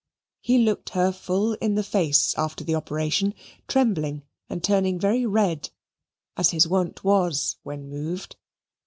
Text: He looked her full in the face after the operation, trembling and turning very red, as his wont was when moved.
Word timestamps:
He 0.39 0.57
looked 0.57 0.89
her 0.97 1.11
full 1.11 1.53
in 1.61 1.75
the 1.75 1.83
face 1.83 2.33
after 2.35 2.63
the 2.63 2.73
operation, 2.73 3.35
trembling 3.67 4.23
and 4.49 4.63
turning 4.63 4.99
very 4.99 5.27
red, 5.27 5.69
as 6.35 6.49
his 6.49 6.67
wont 6.67 7.03
was 7.03 7.57
when 7.61 7.87
moved. 7.87 8.35